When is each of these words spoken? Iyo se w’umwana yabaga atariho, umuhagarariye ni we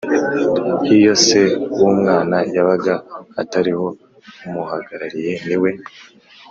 Iyo 0.95 1.13
se 1.25 1.41
w’umwana 1.79 2.37
yabaga 2.55 2.93
atariho, 3.41 3.87
umuhagarariye 4.47 5.33
ni 5.47 5.57
we 5.61 5.71